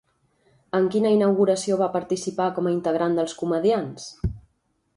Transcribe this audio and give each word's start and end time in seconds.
En 0.77 0.87
quina 0.95 1.11
inauguració 1.15 1.77
va 1.81 1.89
participar 1.97 2.47
com 2.55 2.69
a 2.69 2.73
integrant 2.79 3.19
d'Els 3.19 3.37
Comediants? 3.43 4.09